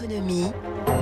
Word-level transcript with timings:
L'économie 0.00 0.52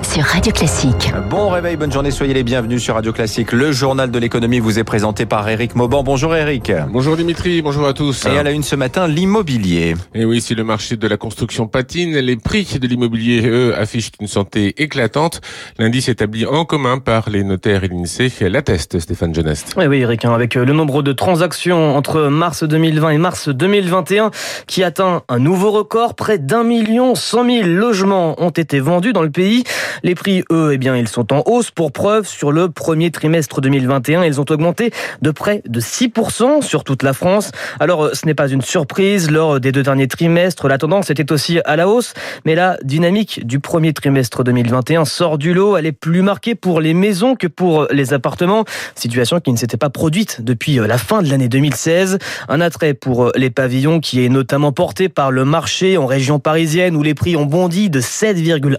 sur 0.01 0.23
Radio 0.23 0.51
Classique. 0.51 1.11
Bon 1.29 1.49
réveil, 1.49 1.75
bonne 1.75 1.91
journée, 1.91 2.11
soyez 2.11 2.33
les 2.33 2.43
bienvenus 2.43 2.81
sur 2.81 2.95
Radio 2.95 3.13
Classique. 3.13 3.51
Le 3.51 3.71
journal 3.71 4.11
de 4.11 4.19
l'économie 4.19 4.59
vous 4.59 4.79
est 4.79 4.83
présenté 4.83 5.25
par 5.25 5.47
Eric 5.47 5.75
Mauban. 5.75 6.03
Bonjour 6.03 6.35
Eric. 6.35 6.71
Bonjour 6.89 7.15
Dimitri, 7.15 7.61
bonjour 7.61 7.87
à 7.87 7.93
tous. 7.93 8.25
Et 8.25 8.37
à 8.37 8.43
la 8.43 8.51
une 8.51 8.63
ce 8.63 8.75
matin, 8.75 9.07
l'immobilier. 9.07 9.95
Et 10.13 10.25
oui, 10.25 10.41
si 10.41 10.55
le 10.55 10.63
marché 10.63 10.97
de 10.97 11.07
la 11.07 11.17
construction 11.17 11.67
patine, 11.67 12.17
les 12.17 12.35
prix 12.37 12.77
de 12.79 12.87
l'immobilier, 12.87 13.47
eux, 13.47 13.75
affichent 13.77 14.11
une 14.19 14.27
santé 14.27 14.81
éclatante. 14.81 15.41
L'indice 15.77 16.09
établi 16.09 16.45
en 16.45 16.65
commun 16.65 16.99
par 16.99 17.29
les 17.29 17.43
notaires 17.43 17.83
et 17.83 17.87
l'INSEE 17.87 18.49
l'atteste, 18.49 18.99
Stéphane 18.99 19.33
Genest. 19.33 19.73
Oui, 19.77 19.85
oui, 19.87 19.99
Eric, 19.99 20.25
hein, 20.25 20.33
avec 20.33 20.55
le 20.55 20.73
nombre 20.73 21.01
de 21.01 21.13
transactions 21.13 21.95
entre 21.95 22.21
mars 22.23 22.63
2020 22.63 23.09
et 23.09 23.17
mars 23.17 23.49
2021 23.49 24.31
qui 24.65 24.83
atteint 24.83 25.23
un 25.29 25.39
nouveau 25.39 25.71
record, 25.71 26.15
près 26.15 26.39
d'un 26.39 26.63
million 26.63 27.15
cent 27.15 27.43
mille 27.43 27.75
logements 27.75 28.41
ont 28.41 28.49
été 28.49 28.79
vendus 28.79 28.86
dans 28.87 29.21
le 29.21 29.29
pays. 29.29 29.63
Les 30.03 30.15
prix, 30.15 30.43
eux, 30.49 30.71
eh 30.73 30.77
bien, 30.77 30.95
ils 30.95 31.09
sont 31.09 31.33
en 31.33 31.43
hausse. 31.45 31.71
Pour 31.71 31.91
preuve, 31.91 32.25
sur 32.25 32.53
le 32.53 32.69
premier 32.69 33.11
trimestre 33.11 33.59
2021, 33.59 34.23
ils 34.23 34.39
ont 34.39 34.45
augmenté 34.49 34.91
de 35.21 35.31
près 35.31 35.61
de 35.67 35.81
6% 35.81 36.61
sur 36.61 36.85
toute 36.85 37.03
la 37.03 37.11
France. 37.11 37.51
Alors, 37.81 38.11
ce 38.13 38.25
n'est 38.25 38.33
pas 38.33 38.47
une 38.47 38.61
surprise. 38.61 39.29
Lors 39.29 39.59
des 39.59 39.73
deux 39.73 39.83
derniers 39.83 40.07
trimestres, 40.07 40.69
la 40.69 40.77
tendance 40.77 41.09
était 41.09 41.31
aussi 41.33 41.59
à 41.65 41.75
la 41.75 41.89
hausse. 41.89 42.13
Mais 42.45 42.55
la 42.55 42.77
dynamique 42.81 43.45
du 43.45 43.59
premier 43.59 43.91
trimestre 43.91 44.43
2021 44.43 45.03
sort 45.03 45.37
du 45.37 45.53
lot. 45.53 45.75
Elle 45.75 45.85
est 45.85 45.91
plus 45.91 46.21
marquée 46.21 46.55
pour 46.55 46.79
les 46.79 46.93
maisons 46.93 47.35
que 47.35 47.47
pour 47.47 47.87
les 47.91 48.13
appartements. 48.13 48.63
Situation 48.95 49.41
qui 49.41 49.51
ne 49.51 49.57
s'était 49.57 49.77
pas 49.77 49.89
produite 49.89 50.41
depuis 50.41 50.75
la 50.75 50.97
fin 50.97 51.21
de 51.21 51.29
l'année 51.29 51.49
2016. 51.49 52.19
Un 52.47 52.61
attrait 52.61 52.93
pour 52.93 53.31
les 53.35 53.49
pavillons 53.49 53.99
qui 53.99 54.23
est 54.23 54.29
notamment 54.29 54.71
porté 54.71 55.09
par 55.09 55.31
le 55.31 55.43
marché 55.43 55.97
en 55.97 56.05
région 56.05 56.39
parisienne 56.39 56.95
où 56.95 57.03
les 57.03 57.15
prix 57.15 57.35
ont 57.35 57.45
bondi 57.45 57.89
de 57.89 57.99
7,1% 57.99 58.76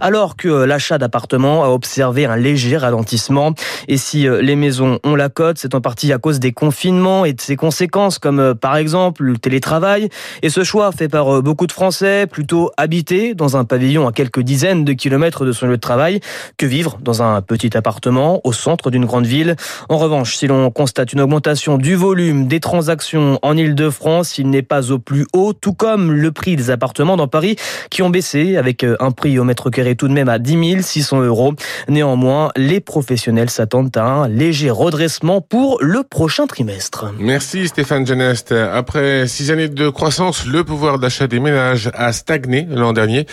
alors 0.00 0.36
que 0.36 0.48
l'achat 0.48 0.98
d'appartements 0.98 1.64
a 1.64 1.68
observé 1.68 2.26
un 2.26 2.36
léger 2.36 2.76
ralentissement. 2.76 3.52
Et 3.88 3.96
si 3.96 4.28
euh, 4.28 4.40
les 4.42 4.56
maisons 4.56 4.98
ont 5.04 5.14
la 5.14 5.28
cote, 5.28 5.58
c'est 5.58 5.74
en 5.74 5.80
partie 5.80 6.12
à 6.12 6.18
cause 6.18 6.40
des 6.40 6.52
confinements 6.52 7.24
et 7.24 7.32
de 7.32 7.40
ses 7.40 7.56
conséquences, 7.56 8.18
comme 8.18 8.40
euh, 8.40 8.54
par 8.54 8.76
exemple 8.76 9.22
le 9.22 9.36
télétravail. 9.38 10.08
Et 10.42 10.50
ce 10.50 10.64
choix 10.64 10.92
fait 10.92 11.08
par 11.08 11.36
euh, 11.36 11.42
beaucoup 11.42 11.66
de 11.66 11.72
Français, 11.72 12.26
plutôt 12.26 12.70
habiter 12.76 13.34
dans 13.34 13.56
un 13.56 13.64
pavillon 13.64 14.08
à 14.08 14.12
quelques 14.12 14.40
dizaines 14.40 14.84
de 14.84 14.92
kilomètres 14.92 15.44
de 15.44 15.52
son 15.52 15.66
lieu 15.66 15.76
de 15.76 15.80
travail, 15.80 16.20
que 16.56 16.66
vivre 16.66 16.98
dans 17.02 17.22
un 17.22 17.42
petit 17.42 17.76
appartement 17.76 18.40
au 18.44 18.52
centre 18.52 18.90
d'une 18.90 19.04
grande 19.04 19.26
ville. 19.26 19.56
En 19.88 19.98
revanche, 19.98 20.36
si 20.36 20.46
l'on 20.46 20.70
constate 20.70 21.12
une 21.12 21.20
augmentation 21.20 21.78
du 21.78 21.94
volume 21.94 22.46
des 22.46 22.60
transactions 22.60 23.38
en 23.42 23.56
Ile-de-France, 23.56 24.38
il 24.38 24.50
n'est 24.50 24.62
pas 24.62 24.90
au 24.90 24.98
plus 24.98 25.26
haut, 25.32 25.52
tout 25.52 25.74
comme 25.74 26.12
le 26.12 26.32
prix 26.32 26.56
des 26.56 26.70
appartements 26.70 27.16
dans 27.16 27.28
Paris 27.28 27.56
qui 27.90 28.02
ont 28.02 28.10
baissé 28.10 28.56
avec 28.56 28.84
un 29.00 29.10
prix 29.10 29.38
au 29.38 29.44
mètre 29.44 29.70
carré 29.70 29.96
tout 29.96 30.08
de 30.08 30.12
même 30.12 30.28
à 30.28 30.38
10 30.38 30.82
600 30.82 31.22
euros. 31.22 31.54
Néanmoins, 31.88 32.50
les 32.56 32.80
professionnels 32.80 33.50
s'attendent 33.50 33.96
à 33.96 34.04
un 34.04 34.28
léger 34.28 34.70
redressement 34.70 35.40
pour 35.40 35.78
le 35.80 36.02
prochain 36.02 36.46
trimestre. 36.46 37.12
Merci 37.18 37.68
Stéphane 37.68 38.06
Genest. 38.06 38.52
Après 38.52 39.26
six 39.26 39.50
années 39.50 39.68
de 39.68 39.88
croissance, 39.88 40.46
le 40.46 40.64
pouvoir 40.64 40.98
d'achat 40.98 41.26
des 41.26 41.40
ménages 41.40 41.90
a 41.94 42.12
stagné 42.12 42.66
l'an 42.70 42.92
dernier. 42.92 43.26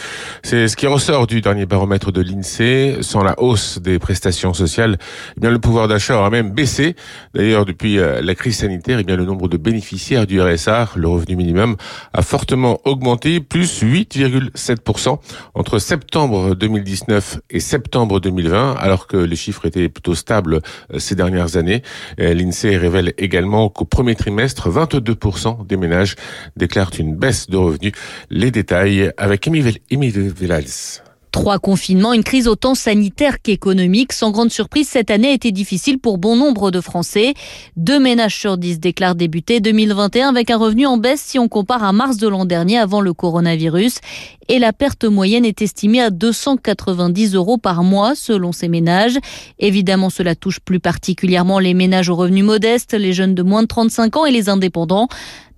C'est 0.43 0.67
ce 0.67 0.75
qui 0.75 0.87
ressort 0.87 1.27
du 1.27 1.41
dernier 1.41 1.65
baromètre 1.65 2.11
de 2.11 2.21
l'INSEE. 2.21 2.97
Sans 3.01 3.23
la 3.23 3.39
hausse 3.39 3.79
des 3.79 3.99
prestations 3.99 4.53
sociales, 4.53 4.97
eh 5.41 5.47
le 5.47 5.59
pouvoir 5.59 5.87
d'achat 5.87 6.17
aura 6.17 6.29
même 6.29 6.51
baissé. 6.51 6.95
D'ailleurs, 7.33 7.65
depuis 7.65 7.99
euh, 7.99 8.21
la 8.21 8.35
crise 8.35 8.57
sanitaire, 8.57 8.99
eh 8.99 9.15
le 9.15 9.25
nombre 9.25 9.47
de 9.47 9.57
bénéficiaires 9.57 10.25
du 10.25 10.41
RSA, 10.41 10.89
le 10.95 11.07
revenu 11.07 11.35
minimum, 11.35 11.75
a 12.13 12.21
fortement 12.21 12.79
augmenté, 12.85 13.39
plus 13.39 13.83
8,7% 13.83 15.19
entre 15.53 15.79
septembre 15.79 16.55
2019 16.55 17.39
et 17.49 17.59
septembre 17.59 18.19
2020, 18.19 18.75
alors 18.75 19.07
que 19.07 19.17
les 19.17 19.35
chiffres 19.35 19.65
étaient 19.65 19.89
plutôt 19.89 20.15
stables 20.15 20.61
euh, 20.93 20.99
ces 20.99 21.15
dernières 21.15 21.57
années. 21.57 21.83
L'INSEE 22.17 22.77
révèle 22.77 23.13
également 23.17 23.69
qu'au 23.69 23.85
premier 23.85 24.15
trimestre, 24.15 24.69
22% 24.69 25.65
des 25.65 25.77
ménages 25.77 26.15
déclarent 26.55 26.91
une 26.97 27.15
baisse 27.15 27.49
de 27.49 27.57
revenus. 27.57 27.93
Les 28.29 28.51
détails 28.51 29.11
avec 29.17 29.47
Émile 29.47 30.31
Villals. 30.31 31.12
Trois 31.33 31.57
confinements, 31.57 32.13
une 32.13 32.23
crise 32.23 32.47
autant 32.47 32.75
sanitaire 32.75 33.41
qu'économique. 33.41 34.13
Sans 34.13 34.29
grande 34.29 34.51
surprise, 34.51 34.87
cette 34.87 35.09
année 35.09 35.29
a 35.29 35.33
été 35.33 35.51
difficile 35.51 35.97
pour 35.97 36.19
bon 36.19 36.35
nombre 36.35 36.69
de 36.69 36.79
Français. 36.79 37.33
Deux 37.75 37.99
ménages 37.99 38.37
sur 38.37 38.59
dix 38.59 38.79
déclarent 38.79 39.15
débuter 39.15 39.59
2021 39.59 40.29
avec 40.29 40.51
un 40.51 40.57
revenu 40.57 40.85
en 40.85 40.97
baisse 40.97 41.21
si 41.21 41.39
on 41.39 41.47
compare 41.49 41.83
à 41.83 41.91
mars 41.91 42.17
de 42.17 42.27
l'an 42.27 42.45
dernier 42.45 42.77
avant 42.77 43.01
le 43.01 43.13
coronavirus. 43.13 43.95
Et 44.47 44.59
la 44.59 44.73
perte 44.73 45.05
moyenne 45.05 45.43
est 45.43 45.63
estimée 45.63 46.01
à 46.01 46.11
290 46.11 47.33
euros 47.33 47.57
par 47.57 47.83
mois 47.83 48.13
selon 48.13 48.51
ces 48.51 48.67
ménages. 48.67 49.17
Évidemment, 49.57 50.11
cela 50.11 50.35
touche 50.35 50.59
plus 50.59 50.79
particulièrement 50.79 51.57
les 51.57 51.73
ménages 51.73 52.09
aux 52.09 52.15
revenus 52.15 52.45
modestes, 52.45 52.93
les 52.93 53.11
jeunes 53.11 53.33
de 53.33 53.41
moins 53.41 53.63
de 53.63 53.67
35 53.67 54.17
ans 54.17 54.25
et 54.27 54.31
les 54.31 54.49
indépendants. 54.49 55.07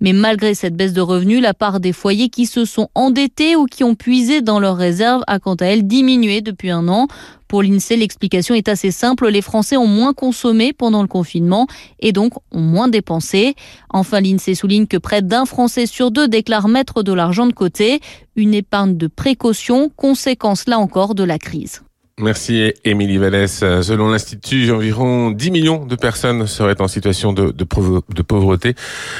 Mais 0.00 0.12
malgré 0.12 0.54
cette 0.54 0.76
baisse 0.76 0.92
de 0.92 1.00
revenus, 1.00 1.40
la 1.40 1.54
part 1.54 1.80
des 1.80 1.92
foyers 1.92 2.28
qui 2.28 2.46
se 2.46 2.64
sont 2.64 2.88
endettés 2.94 3.56
ou 3.56 3.66
qui 3.66 3.84
ont 3.84 3.94
puisé 3.94 4.42
dans 4.42 4.60
leurs 4.60 4.76
réserves 4.76 5.22
a 5.26 5.38
quant 5.38 5.54
à 5.54 5.66
elle 5.66 5.86
diminué 5.86 6.42
depuis 6.42 6.70
un 6.70 6.88
an. 6.88 7.06
Pour 7.48 7.62
l'INSEE, 7.62 7.96
l'explication 7.96 8.54
est 8.54 8.68
assez 8.68 8.90
simple. 8.90 9.28
Les 9.28 9.40
Français 9.40 9.76
ont 9.76 9.86
moins 9.86 10.12
consommé 10.12 10.72
pendant 10.72 11.02
le 11.02 11.08
confinement 11.08 11.66
et 12.00 12.12
donc 12.12 12.32
ont 12.50 12.60
moins 12.60 12.88
dépensé. 12.88 13.54
Enfin, 13.90 14.20
l'INSEE 14.20 14.54
souligne 14.54 14.86
que 14.86 14.96
près 14.96 15.22
d'un 15.22 15.46
Français 15.46 15.86
sur 15.86 16.10
deux 16.10 16.28
déclare 16.28 16.68
mettre 16.68 17.02
de 17.02 17.12
l'argent 17.12 17.46
de 17.46 17.52
côté. 17.52 18.00
Une 18.34 18.52
épargne 18.52 18.96
de 18.96 19.06
précaution, 19.06 19.90
conséquence 19.96 20.68
là 20.68 20.78
encore 20.78 21.14
de 21.14 21.24
la 21.24 21.38
crise. 21.38 21.82
Merci 22.18 22.72
Émilie 22.86 23.18
Vallès. 23.18 23.58
Selon 23.58 24.08
l'Institut, 24.08 24.70
environ 24.70 25.32
10 25.32 25.50
millions 25.50 25.84
de 25.84 25.96
personnes 25.96 26.46
seraient 26.46 26.80
en 26.80 26.88
situation 26.88 27.34
de, 27.34 27.52
pauvreté. 28.22 28.74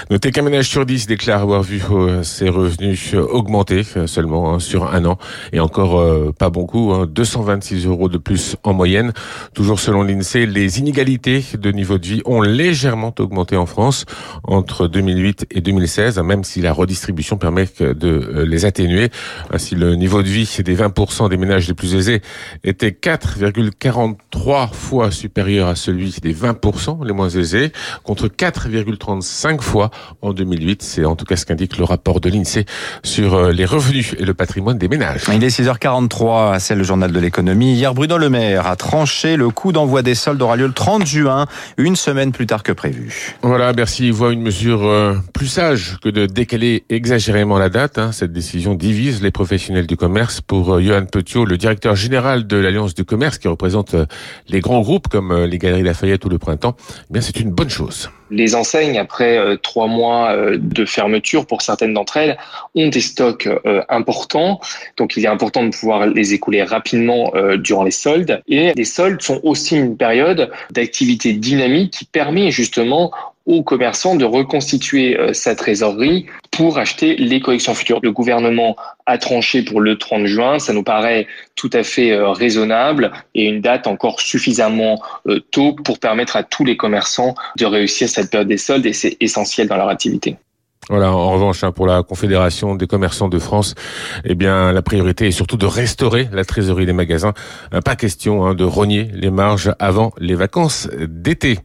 Notez 0.08 0.30
qu'un 0.30 0.40
ménage 0.40 0.70
sur 0.70 0.86
10 0.86 1.06
déclare 1.06 1.42
avoir 1.42 1.62
vu 1.62 1.82
euh, 1.90 2.22
ses 2.22 2.48
revenus 2.48 3.12
augmenter 3.12 3.82
euh, 3.98 4.06
seulement 4.06 4.54
hein, 4.54 4.60
sur 4.60 4.94
un 4.94 5.04
an. 5.04 5.18
Et 5.52 5.60
encore 5.60 6.00
euh, 6.00 6.32
pas 6.32 6.48
beaucoup, 6.48 6.94
hein, 6.94 7.06
226 7.06 7.84
euros 7.84 8.08
de 8.08 8.16
plus 8.16 8.56
en 8.62 8.72
moyenne. 8.72 9.12
Toujours 9.52 9.78
selon 9.78 10.02
l'INSEE, 10.02 10.46
les 10.46 10.78
inégalités 10.78 11.44
de 11.52 11.72
niveau 11.72 11.98
de 11.98 12.06
vie 12.06 12.22
ont 12.24 12.40
légèrement 12.40 13.14
augmenté 13.18 13.58
en 13.58 13.66
France 13.66 14.06
entre 14.42 14.88
2008 14.88 15.48
et 15.50 15.60
2016, 15.60 16.18
même 16.20 16.44
si 16.44 16.62
la 16.62 16.72
redistribution 16.72 17.36
permet 17.36 17.68
de 17.78 18.42
les 18.48 18.64
atténuer. 18.64 19.10
Ainsi, 19.52 19.74
le 19.74 19.96
niveau 19.96 20.22
de 20.22 20.28
vie 20.28 20.50
des 20.64 20.76
20% 20.76 21.28
des 21.28 21.36
ménages 21.36 21.68
les 21.68 21.74
plus 21.74 21.94
aisés 21.94 22.22
était 22.64 22.85
4,43 22.90 24.72
fois 24.72 25.10
supérieur 25.10 25.68
à 25.68 25.76
celui 25.76 26.16
des 26.22 26.34
20% 26.34 27.06
les 27.06 27.12
moins 27.12 27.28
aisés, 27.28 27.72
contre 28.02 28.28
4,35 28.28 29.60
fois 29.60 29.90
en 30.22 30.32
2008. 30.32 30.82
C'est 30.82 31.04
en 31.04 31.16
tout 31.16 31.24
cas 31.24 31.36
ce 31.36 31.46
qu'indique 31.46 31.76
le 31.78 31.84
rapport 31.84 32.20
de 32.20 32.28
l'INSEE 32.28 32.66
sur 33.02 33.34
euh, 33.34 33.52
les 33.52 33.64
revenus 33.64 34.14
et 34.18 34.24
le 34.24 34.34
patrimoine 34.34 34.78
des 34.78 34.88
ménages. 34.88 35.24
Il 35.32 35.42
est 35.42 35.60
6h43, 35.60 36.58
c'est 36.58 36.74
le 36.74 36.84
journal 36.84 37.12
de 37.12 37.20
l'économie. 37.20 37.74
Hier, 37.74 37.94
Bruno 37.94 38.18
Le 38.18 38.28
Maire 38.28 38.66
a 38.66 38.76
tranché 38.76 39.36
le 39.36 39.50
coup 39.50 39.72
d'envoi 39.72 40.02
des 40.02 40.14
soldes 40.14 40.40
aura 40.42 40.56
lieu 40.56 40.66
le 40.66 40.72
30 40.72 41.06
juin, 41.06 41.46
une 41.76 41.96
semaine 41.96 42.32
plus 42.32 42.46
tard 42.46 42.62
que 42.62 42.72
prévu. 42.72 43.36
Voilà, 43.42 43.72
Bercy 43.72 44.10
voit 44.10 44.32
une 44.32 44.42
mesure 44.42 44.84
euh, 44.84 45.14
plus 45.32 45.46
sage 45.46 45.98
que 46.02 46.08
de 46.08 46.26
décaler 46.26 46.84
exagérément 46.88 47.58
la 47.58 47.68
date. 47.68 47.98
Hein. 47.98 48.12
Cette 48.12 48.32
décision 48.32 48.74
divise 48.74 49.22
les 49.22 49.30
professionnels 49.30 49.86
du 49.86 49.96
commerce. 49.96 50.40
Pour 50.40 50.74
euh, 50.74 50.80
Johan 50.80 51.04
Petiot, 51.06 51.44
le 51.44 51.56
directeur 51.56 51.96
général 51.96 52.46
de 52.46 52.56
la 52.56 52.70
du 52.84 53.04
commerce 53.04 53.38
qui 53.38 53.48
représente 53.48 53.94
euh, 53.94 54.06
les 54.48 54.60
grands 54.60 54.80
groupes 54.80 55.08
comme 55.08 55.32
euh, 55.32 55.46
les 55.46 55.58
Galeries 55.58 55.82
Lafayette 55.82 56.24
ou 56.24 56.28
le 56.28 56.38
Printemps, 56.38 56.76
eh 56.78 57.12
bien 57.12 57.22
c'est 57.22 57.40
une 57.40 57.50
bonne 57.50 57.70
chose. 57.70 58.10
Les 58.30 58.54
enseignes, 58.54 58.98
après 58.98 59.38
euh, 59.38 59.56
trois 59.56 59.86
mois 59.86 60.36
de 60.58 60.84
fermeture 60.84 61.46
pour 61.46 61.62
certaines 61.62 61.94
d'entre 61.94 62.16
elles, 62.16 62.36
ont 62.74 62.88
des 62.88 63.00
stocks 63.00 63.48
importants. 63.88 64.60
Donc 64.96 65.16
il 65.16 65.24
est 65.24 65.28
important 65.28 65.64
de 65.64 65.70
pouvoir 65.70 66.06
les 66.06 66.34
écouler 66.34 66.62
rapidement 66.62 67.32
durant 67.56 67.84
les 67.84 67.90
soldes. 67.90 68.42
Et 68.48 68.72
les 68.74 68.84
soldes 68.84 69.22
sont 69.22 69.40
aussi 69.44 69.76
une 69.76 69.96
période 69.96 70.50
d'activité 70.72 71.32
dynamique 71.32 71.92
qui 71.92 72.04
permet 72.04 72.50
justement 72.50 73.12
aux 73.46 73.62
commerçants 73.62 74.16
de 74.16 74.24
reconstituer 74.24 75.18
euh, 75.18 75.32
sa 75.32 75.54
trésorerie 75.54 76.26
pour 76.50 76.78
acheter 76.78 77.14
les 77.16 77.40
collections 77.40 77.74
futures. 77.74 78.00
Le 78.02 78.10
gouvernement 78.10 78.76
a 79.06 79.18
tranché 79.18 79.62
pour 79.62 79.80
le 79.80 79.96
30 79.96 80.26
juin, 80.26 80.58
ça 80.58 80.72
nous 80.72 80.82
paraît 80.82 81.28
tout 81.54 81.70
à 81.72 81.84
fait 81.84 82.10
euh, 82.10 82.30
raisonnable 82.30 83.12
et 83.34 83.44
une 83.44 83.60
date 83.60 83.86
encore 83.86 84.20
suffisamment 84.20 85.00
euh, 85.28 85.40
tôt 85.52 85.74
pour 85.84 86.00
permettre 86.00 86.36
à 86.36 86.42
tous 86.42 86.64
les 86.64 86.76
commerçants 86.76 87.34
de 87.56 87.64
réussir 87.64 88.08
cette 88.08 88.30
période 88.30 88.48
des 88.48 88.58
soldes 88.58 88.84
et 88.84 88.92
c'est 88.92 89.16
essentiel 89.20 89.68
dans 89.68 89.76
leur 89.76 89.88
activité. 89.88 90.36
Voilà, 90.88 91.12
en 91.12 91.32
revanche, 91.32 91.64
hein, 91.64 91.72
pour 91.72 91.86
la 91.86 92.04
Confédération 92.04 92.76
des 92.76 92.86
commerçants 92.86 93.28
de 93.28 93.40
France, 93.40 93.74
eh 94.24 94.36
bien, 94.36 94.72
la 94.72 94.82
priorité 94.82 95.26
est 95.26 95.32
surtout 95.32 95.56
de 95.56 95.66
restaurer 95.66 96.28
la 96.32 96.44
trésorerie 96.44 96.86
des 96.86 96.92
magasins. 96.92 97.32
Pas 97.84 97.96
question 97.96 98.46
hein, 98.46 98.54
de 98.54 98.62
rogner 98.62 99.10
les 99.12 99.30
marges 99.30 99.74
avant 99.80 100.12
les 100.18 100.36
vacances 100.36 100.88
d'été. 101.08 101.58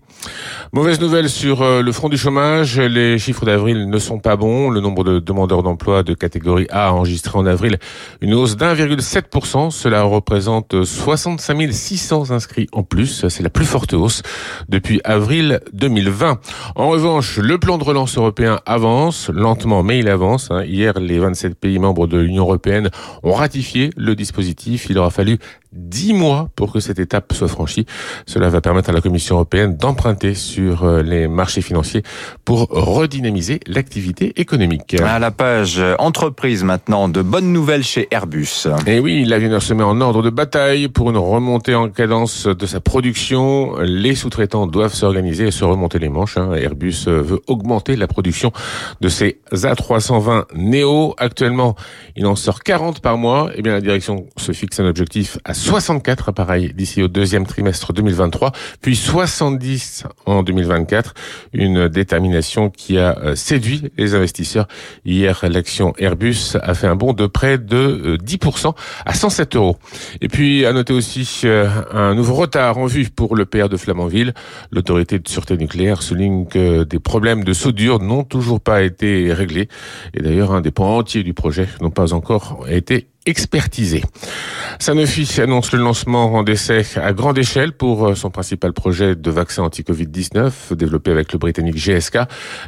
Mauvaise 0.73 1.01
nouvelle 1.01 1.29
sur 1.29 1.62
euh, 1.62 1.81
le 1.81 1.91
front 1.91 2.07
du 2.07 2.18
chômage. 2.18 2.79
Les 2.79 3.19
chiffres 3.19 3.45
d'avril 3.45 3.89
ne 3.89 4.00
sont 4.00 4.19
pas 4.19 4.38
bons. 4.38 4.69
Le 4.69 4.79
nombre 4.79 5.03
de 5.03 5.19
demandeurs 5.19 5.63
d'emploi 5.63 6.01
de 6.03 6.13
catégorie 6.13 6.68
A 6.69 6.88
a 6.88 6.91
enregistré 6.91 7.38
en 7.38 7.45
avril 7.45 7.77
une 8.21 8.33
hausse 8.33 8.56
d'1,7%. 8.56 9.69
Cela 9.71 10.03
représente 10.03 10.85
65 10.85 11.71
600 11.71 12.31
inscrits 12.31 12.68
en 12.71 12.83
plus. 12.83 13.27
C'est 13.27 13.44
la 13.44 13.50
plus 13.50 13.65
forte 13.65 13.94
hausse 13.94 14.21
depuis 14.69 15.01
avril 15.03 15.59
2020. 15.73 16.39
En 16.75 16.88
revanche, 16.88 17.38
le 17.38 17.57
plan 17.57 17.77
de 17.77 17.83
relance 17.83 18.18
européen 18.18 18.59
avance 18.65 19.29
lentement, 19.29 19.83
mais 19.83 20.00
il 20.00 20.07
avance. 20.07 20.51
Hein. 20.51 20.63
Hier, 20.63 21.00
les 21.00 21.19
27 21.19 21.56
pays 21.56 21.79
membres 21.79 22.07
de 22.07 22.18
l'Union 22.18 22.44
européenne 22.44 22.89
ont 23.23 23.33
ratifié 23.33 23.89
le 23.97 24.15
dispositif. 24.15 24.88
Il 24.89 24.97
aura 24.97 25.09
fallu 25.09 25.38
dix 25.73 26.13
mois 26.13 26.50
pour 26.56 26.73
que 26.73 26.79
cette 26.79 27.00
étape 27.00 27.33
soit 27.33 27.47
franchie. 27.47 27.85
Cela 28.25 28.50
va 28.50 28.62
permettre 28.62 28.89
à 28.89 28.94
la 28.94 29.01
Commission 29.01 29.35
européenne 29.35 29.77
d'emprunter 29.77 30.33
sur 30.35 30.83
euh, 30.83 31.01
les 31.01 31.27
marchés 31.27 31.62
financiers 31.62 32.03
pour 32.45 32.68
redynamiser 32.69 33.59
l'activité 33.68 34.33
économique. 34.39 34.95
À 35.01 35.19
la 35.19 35.31
page 35.31 35.79
euh, 35.79 35.95
entreprise 36.00 36.63
maintenant, 36.63 37.07
de 37.07 37.21
bonnes 37.21 37.53
nouvelles 37.53 37.83
chez 37.83 38.07
Airbus. 38.12 38.68
Et 38.85 39.00
oui, 39.00 39.23
l'avionneur 39.25 39.62
se 39.62 39.73
met 39.73 39.83
en 39.83 40.00
ordre 40.01 40.21
de 40.21 40.29
bataille 40.29 40.88
pour 40.88 41.09
une 41.09 41.18
remontée 41.18 41.75
en 41.75 41.89
cadence 41.89 42.47
de 42.47 42.65
sa 42.65 42.79
production. 42.79 43.77
Les 43.79 44.15
sous-traitants 44.15 44.68
doivent 44.68 44.94
s'organiser 44.94 45.47
et 45.47 45.51
se 45.51 45.63
remonter 45.63 46.00
les 46.00 46.09
manches. 46.09 46.38
Hein. 46.38 46.53
Airbus 46.53 47.06
euh, 47.07 47.21
veut 47.21 47.41
augmenter 47.47 47.95
la 47.95 48.07
production 48.07 48.51
de 49.00 49.07
ses 49.09 49.39
A320 49.51 50.45
Neo. 50.56 51.15
Actuellement, 51.18 51.75
il 52.15 52.25
en 52.25 52.35
sort 52.35 52.63
40 52.63 53.00
par 53.00 53.18
mois. 53.18 53.50
Eh 53.56 53.62
bien, 53.62 53.73
la 53.73 53.81
direction 53.81 54.25
se 54.38 54.51
fixe 54.51 54.79
un 54.79 54.85
objectif 54.85 55.38
à 55.45 55.53
64 55.62 56.30
appareils 56.30 56.74
d'ici 56.74 57.04
au 57.04 57.08
deuxième 57.08 57.46
trimestre 57.46 57.94
2023, 57.94 58.52
puis 58.81 58.96
70 58.96 60.06
en 60.25 60.42
2024. 60.42 61.13
Une 61.54 61.88
détermination 61.88 62.69
qui 62.69 62.98
a 62.98 63.18
euh, 63.19 63.36
séduit 63.36 63.92
les 63.96 64.16
investisseurs. 64.16 64.68
Hier, 65.06 65.46
l'action 65.48 65.94
Airbus 66.00 66.58
a 66.62 66.74
fait 66.74 66.88
un 66.88 66.96
bond 66.96 67.13
de 67.13 67.28
près 67.28 67.60
de 67.60 68.18
10% 68.18 68.68
euh, 68.68 68.72
à 69.06 69.13
107 69.13 69.56
euros. 69.56 69.78
Et 70.19 70.30
puis, 70.30 70.66
à 70.66 70.74
noter 70.74 70.94
aussi 70.94 71.42
euh, 71.46 71.69
un 71.92 72.16
nouveau 72.16 72.34
retard 72.34 72.80
en 72.80 72.88
vue 72.88 73.10
pour 73.10 73.36
le 73.36 73.46
PR 73.46 73.69
de 73.69 73.78
Flamanville. 73.78 74.34
L'autorité 74.72 75.19
de 75.19 75.28
sûreté 75.28 75.57
nucléaire 75.57 76.02
souligne 76.02 76.48
que 76.48 76.84
des 76.84 77.00
problèmes 77.00 77.44
de 77.44 77.54
soudure 77.54 78.00
n'ont 78.00 78.24
toujours 78.24 78.62
pas 78.62 78.81
été 78.81 79.31
réglés. 79.31 79.69
Et 80.16 80.24
d'ailleurs, 80.24 80.54
un 80.54 80.62
des 80.62 80.72
points 80.72 80.90
entiers 80.90 81.24
du 81.24 81.36
projet 81.36 81.68
n'ont 81.81 81.92
pas 81.92 82.14
encore 82.14 82.66
été 82.68 83.11
expertisé. 83.25 84.03
Sanofi 84.79 85.29
annonce 85.39 85.73
le 85.73 85.79
lancement 85.79 86.33
en 86.33 86.44
essai 86.45 86.83
à 86.95 87.13
grande 87.13 87.38
échelle 87.38 87.71
pour 87.71 88.07
euh, 88.07 88.15
son 88.15 88.31
principal 88.31 88.73
projet 88.73 89.15
de 89.15 89.29
vaccin 89.29 89.62
anti-Covid-19 89.62 90.73
développé 90.73 91.12
avec 91.12 91.31
le 91.31 91.38
britannique 91.38 91.75
GSK. 91.75 92.18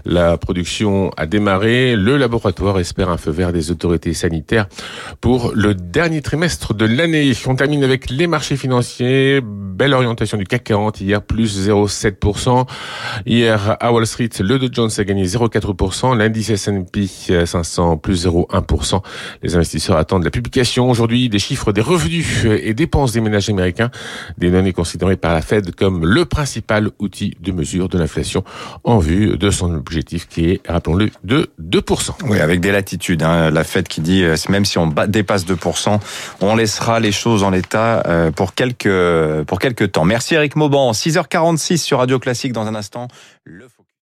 La 0.05 0.37
production 0.37 1.09
a 1.17 1.25
démarré. 1.25 1.95
Le 1.95 2.17
laboratoire 2.17 2.77
espère 2.79 3.09
un 3.09 3.17
feu 3.17 3.31
vert 3.31 3.51
des 3.51 3.71
autorités 3.71 4.13
sanitaires 4.13 4.67
pour 5.21 5.53
le 5.55 5.73
dernier 5.73 6.21
trimestre 6.21 6.75
de 6.75 6.85
l'année. 6.85 7.33
On 7.47 7.55
termine 7.55 7.83
avec 7.83 8.11
les 8.11 8.27
marchés 8.27 8.57
financiers. 8.57 9.41
Belle 9.43 9.95
orientation 9.95 10.37
du 10.37 10.43
CAC 10.43 10.65
40 10.65 11.01
hier, 11.01 11.21
plus 11.23 11.67
0,7%. 11.67 12.67
Hier, 13.25 13.75
à 13.79 13.91
Wall 13.91 14.05
Street, 14.05 14.29
le 14.39 14.59
Dow 14.59 14.69
Jones 14.71 14.91
a 14.95 15.03
gagné 15.03 15.25
0,4%. 15.25 16.15
L'indice 16.15 16.51
S&P 16.51 17.07
500, 17.07 17.97
plus 17.97 18.27
0,1%. 18.27 19.01
Les 19.41 19.55
investisseurs 19.55 19.97
attendent 19.97 20.23
la 20.23 20.29
publication 20.29 20.42
aujourd'hui 20.77 21.29
des 21.29 21.39
chiffres 21.39 21.71
des 21.71 21.81
revenus 21.81 22.45
et 22.45 22.73
dépenses 22.73 23.11
des 23.11 23.21
ménages 23.21 23.49
américains, 23.49 23.91
des 24.37 24.51
données 24.51 24.73
considérées 24.73 25.17
par 25.17 25.33
la 25.33 25.41
Fed 25.41 25.75
comme 25.75 26.05
le 26.05 26.25
principal 26.25 26.89
outil 26.99 27.35
de 27.39 27.51
mesure 27.51 27.89
de 27.89 27.97
l'inflation 27.97 28.43
en 28.83 28.99
vue 28.99 29.37
de 29.37 29.49
son 29.51 29.73
objectif 29.73 30.27
qui 30.27 30.49
est, 30.49 30.67
rappelons-le, 30.67 31.09
de 31.23 31.49
2%. 31.61 32.11
Oui, 32.25 32.39
avec 32.39 32.59
des 32.59 32.71
latitudes. 32.71 33.23
Hein. 33.23 33.49
La 33.51 33.63
Fed 33.63 33.87
qui 33.87 34.01
dit, 34.01 34.23
euh, 34.23 34.35
même 34.49 34.65
si 34.65 34.77
on 34.77 34.87
dépasse 34.87 35.45
2%, 35.45 35.99
on 36.41 36.55
laissera 36.55 36.99
les 36.99 37.11
choses 37.11 37.43
en 37.43 37.49
l'état 37.49 38.03
euh, 38.07 38.31
pour 38.31 38.53
quelques, 38.53 39.43
pour 39.45 39.59
quelques 39.59 39.91
temps. 39.91 40.05
Merci 40.05 40.35
Eric 40.35 40.55
Mauban. 40.55 40.91
6h46 40.91 41.77
sur 41.77 41.99
Radio 41.99 42.19
Classique 42.19 42.53
dans 42.53 42.67
un 42.67 42.75
instant. 42.75 43.07